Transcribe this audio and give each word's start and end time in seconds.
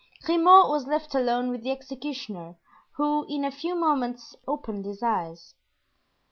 Grimaud 0.23 0.69
was 0.71 0.87
left 0.87 1.13
alone 1.13 1.51
with 1.51 1.61
the 1.61 1.69
executioner, 1.69 2.55
who 2.95 3.23
in 3.29 3.45
a 3.45 3.51
few 3.51 3.75
moments 3.75 4.35
opened 4.47 4.83
his 4.85 5.03
eyes. 5.03 5.53